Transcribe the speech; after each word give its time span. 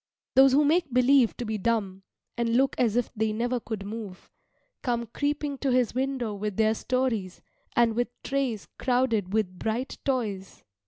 Those 0.33 0.53
who 0.53 0.65
make 0.65 0.91
believe 0.91 1.37
to 1.37 1.45
be 1.45 1.59
dumb, 1.59 2.01
and 2.35 2.57
look 2.57 2.73
as 2.79 2.95
if 2.95 3.11
they 3.15 3.31
never 3.31 3.59
could 3.59 3.85
move, 3.85 4.31
come 4.81 5.05
creeping 5.05 5.59
to 5.59 5.71
his 5.71 5.93
window 5.93 6.33
with 6.33 6.57
their 6.57 6.73
stories 6.73 7.39
and 7.75 7.93
with 7.93 8.07
trays 8.23 8.67
crowded 8.79 9.31
with 9.31 9.59
bright 9.59 9.99
toys. 10.03 10.63